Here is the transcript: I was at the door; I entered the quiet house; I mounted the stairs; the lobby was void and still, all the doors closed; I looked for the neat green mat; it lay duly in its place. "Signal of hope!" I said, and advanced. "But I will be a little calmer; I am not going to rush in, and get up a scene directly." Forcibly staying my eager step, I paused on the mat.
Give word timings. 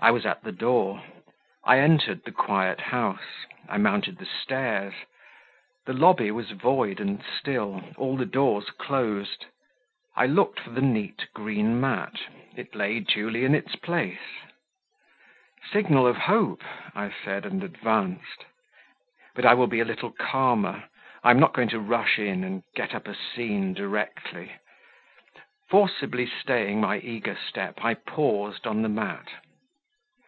I 0.00 0.10
was 0.10 0.26
at 0.26 0.42
the 0.42 0.50
door; 0.50 1.04
I 1.62 1.78
entered 1.78 2.24
the 2.24 2.32
quiet 2.32 2.80
house; 2.80 3.46
I 3.68 3.78
mounted 3.78 4.18
the 4.18 4.26
stairs; 4.26 4.94
the 5.86 5.92
lobby 5.92 6.32
was 6.32 6.50
void 6.50 6.98
and 6.98 7.22
still, 7.38 7.84
all 7.96 8.16
the 8.16 8.26
doors 8.26 8.70
closed; 8.70 9.46
I 10.16 10.26
looked 10.26 10.58
for 10.58 10.70
the 10.70 10.80
neat 10.82 11.28
green 11.32 11.80
mat; 11.80 12.20
it 12.56 12.74
lay 12.74 12.98
duly 12.98 13.44
in 13.44 13.54
its 13.54 13.76
place. 13.76 14.18
"Signal 15.70 16.08
of 16.08 16.16
hope!" 16.16 16.64
I 16.96 17.14
said, 17.24 17.46
and 17.46 17.62
advanced. 17.62 18.46
"But 19.36 19.46
I 19.46 19.54
will 19.54 19.68
be 19.68 19.78
a 19.78 19.84
little 19.84 20.10
calmer; 20.10 20.82
I 21.22 21.30
am 21.30 21.38
not 21.38 21.54
going 21.54 21.68
to 21.68 21.78
rush 21.78 22.18
in, 22.18 22.42
and 22.42 22.64
get 22.74 22.92
up 22.92 23.06
a 23.06 23.14
scene 23.14 23.72
directly." 23.72 24.50
Forcibly 25.70 26.26
staying 26.26 26.80
my 26.80 26.98
eager 26.98 27.36
step, 27.36 27.84
I 27.84 27.94
paused 27.94 28.66
on 28.66 28.82
the 28.82 28.88
mat. 28.88 29.28